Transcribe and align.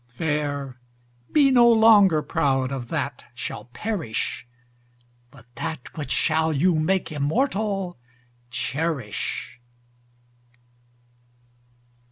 Fair 0.07 0.81
be 1.31 1.51
no 1.51 1.69
longer 1.69 2.23
proud 2.23 2.71
of 2.71 2.87
that 2.87 3.23
shall 3.35 3.65
perish, 3.65 4.47
But 5.29 5.45
that 5.57 5.95
which 5.95 6.09
shall 6.09 6.51
you 6.51 6.73
make 6.73 7.11
immortal, 7.11 7.99
cherish. 8.49 9.61